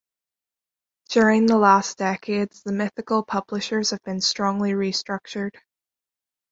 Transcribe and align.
During 1.09 1.45
the 1.45 1.59
last 1.59 1.99
decades, 1.99 2.63
the 2.63 2.71
mythical 2.71 3.21
publishers 3.21 3.91
have 3.91 4.01
been 4.01 4.19
strongly 4.19 4.71
restructured. 4.71 5.51